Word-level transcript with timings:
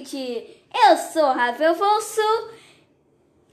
gente! 0.00 0.62
Eu 0.74 0.96
sou 0.96 1.32
Rafael 1.32 1.72
Afonso 1.72 2.20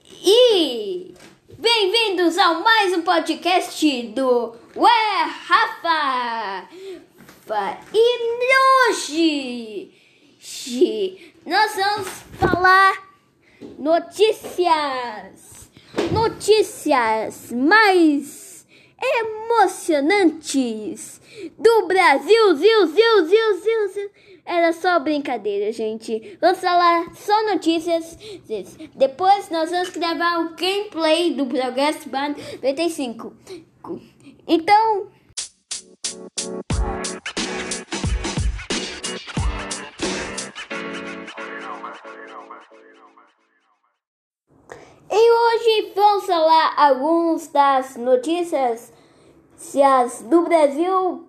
e 0.05 1.13
bem-vindos 1.58 2.38
a 2.38 2.54
mais 2.54 2.93
um 2.93 3.01
podcast 3.01 4.04
do 4.08 4.56
Ué 4.75 5.24
Rafa! 5.45 6.70
E 7.93 8.18
hoje 8.79 9.91
nós 11.45 11.75
vamos 11.75 12.07
falar 12.39 12.93
notícias, 13.77 15.70
notícias 16.11 17.52
mais 17.52 18.36
emocionantes 19.02 21.21
do 21.57 21.88
Brasil, 21.88 22.55
ziu, 22.55 22.88
ziu, 22.88 23.25
ziu, 23.25 23.59
ziu, 23.59 23.88
ziu. 23.89 24.09
Era 24.45 24.71
só 24.71 24.98
brincadeira, 25.00 25.73
gente. 25.73 26.38
Vamos 26.40 26.59
falar 26.59 27.13
só 27.13 27.45
notícias. 27.52 28.18
Depois 28.95 29.49
nós 29.49 29.70
vamos 29.70 29.90
gravar 29.90 30.40
o 30.40 30.55
gameplay 30.55 31.34
do 31.34 31.45
Progress 31.45 32.05
Band 32.05 32.35
95. 32.63 33.34
Então. 34.48 35.12
E 45.12 45.32
hoje 45.32 45.91
vamos 45.93 46.26
falar 46.26 46.73
algumas 46.77 47.48
das 47.48 47.98
notícias 47.98 48.93
do 50.29 50.43
Brasil 50.43 51.27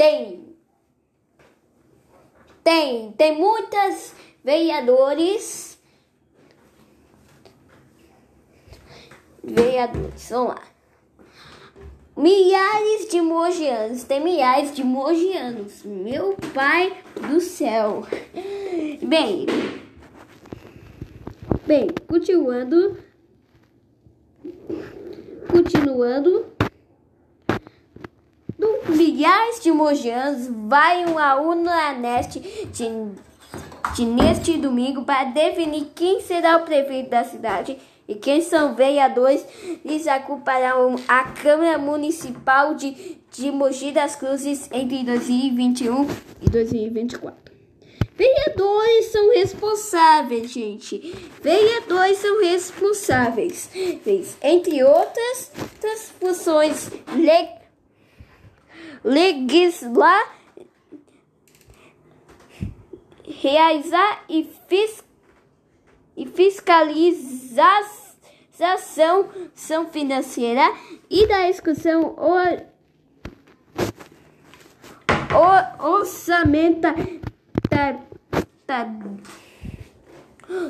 Tem. 0.00 0.56
Tem. 2.64 3.12
Tem 3.12 3.36
muitas 3.36 4.14
vereadores. 4.42 5.78
Vereadores, 9.44 10.30
vamos 10.30 10.54
lá. 10.54 10.62
Milhares 12.16 13.10
de 13.10 13.20
mogianos. 13.20 14.02
Tem 14.04 14.24
milhares 14.24 14.74
de 14.74 14.82
mogianos. 14.82 15.82
Meu 15.84 16.34
pai 16.54 16.96
do 17.28 17.38
céu. 17.38 18.06
Bem. 19.02 19.44
Bem, 21.66 21.88
continuando. 22.08 22.96
Continuando 25.50 26.46
milhares 28.88 29.60
de 29.60 29.72
mojanos 29.72 30.48
vai 30.68 31.04
uma 31.04 31.36
urna 31.36 31.92
neste 31.92 32.40
de, 32.66 34.04
neste 34.04 34.56
domingo 34.56 35.04
para 35.04 35.24
definir 35.24 35.86
quem 35.94 36.20
será 36.20 36.58
o 36.58 36.64
prefeito 36.64 37.10
da 37.10 37.24
cidade 37.24 37.78
e 38.06 38.14
quem 38.14 38.40
são 38.40 38.74
vereadores 38.74 39.44
eles 39.84 40.06
ocuparão 40.06 40.96
a 41.06 41.24
Câmara 41.24 41.78
Municipal 41.78 42.74
de, 42.74 43.18
de 43.30 43.50
Mogi 43.50 43.92
das 43.92 44.16
Cruzes 44.16 44.68
entre 44.72 45.04
2021 45.04 46.06
e 46.42 46.50
2024. 46.50 47.50
Vereadores 48.16 49.06
são 49.06 49.32
responsáveis, 49.32 50.50
gente. 50.50 51.14
Vereadores 51.40 52.18
são 52.18 52.42
responsáveis, 52.42 53.70
entre 54.42 54.84
outras, 54.84 55.50
outras 55.58 56.12
funções 56.20 56.90
legais 57.16 57.59
legislar, 59.04 60.34
realizar 63.24 64.24
e, 64.28 64.44
fis, 64.68 65.02
e 66.16 66.26
fiscalização 66.26 68.00
financeira 69.90 70.72
e 71.08 71.26
da 71.26 71.48
execução 71.48 72.14
or, 72.16 72.62
or, 75.34 75.92
orçamenta 75.92 76.94
da, 78.66 78.84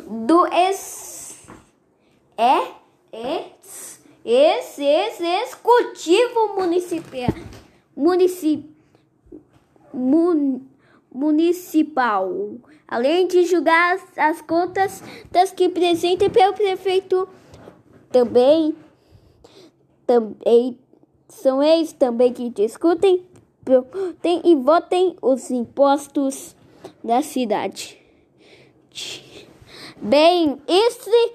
do 0.09 0.47
ex, 0.47 1.47
é, 2.37 2.81
é, 3.13 3.45
esse, 4.25 4.85
esse 4.85 5.27
executivo 5.27 6.55
municipal 6.55 7.29
municip, 8.01 8.65
mun, 9.93 10.63
municipal, 11.13 12.31
além 12.89 13.27
de 13.27 13.45
julgar 13.45 13.95
as, 13.95 14.19
as 14.19 14.43
contas 14.43 15.03
das 15.31 15.53
que 15.53 15.67
apresentem 15.67 16.31
pelo 16.31 16.55
prefeito. 16.55 17.29
Também, 18.11 18.75
também 20.07 20.79
são 21.29 21.63
eles 21.63 21.93
também 21.93 22.33
que 22.33 22.49
discutem 22.49 23.25
tem, 24.23 24.41
e 24.45 24.57
votem 24.57 25.15
os 25.21 25.51
impostos 25.51 26.57
da 27.05 27.23
cidade. 27.23 28.01
Bem, 30.01 30.61
esse 30.67 31.35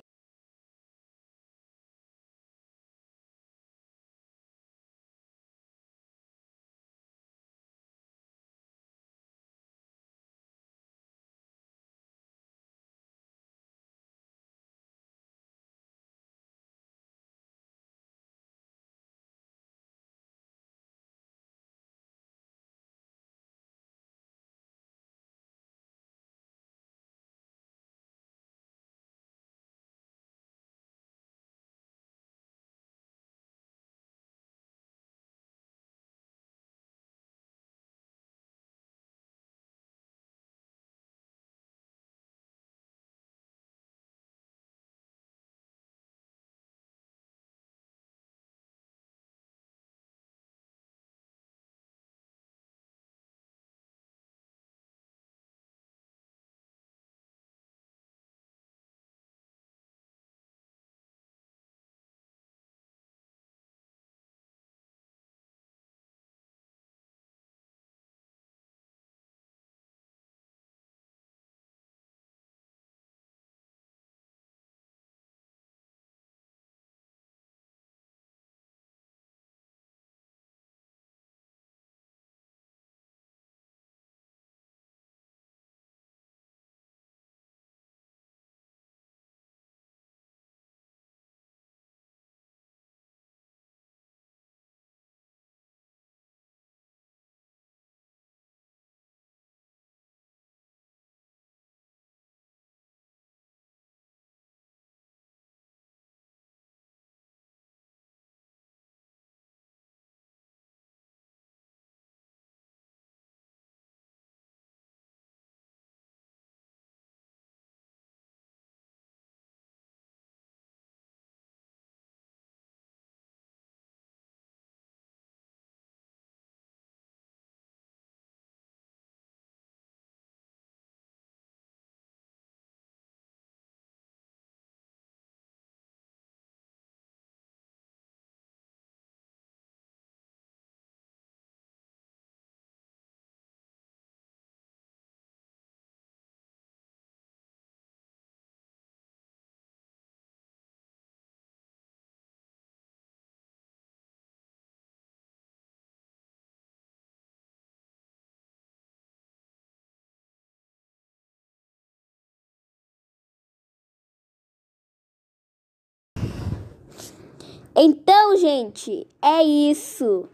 Então, 167.77 168.37
gente, 168.37 169.05
é 169.21 169.43
isso. 169.43 170.29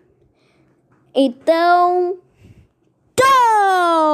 Então, 1.16 2.20
tchau! 3.16 4.02